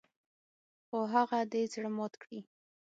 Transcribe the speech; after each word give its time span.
خو 0.85 0.97
هغه 1.13 1.39
دې 1.51 1.61
زړه 1.73 1.89
مات 1.97 2.13
کړي. 2.21 2.39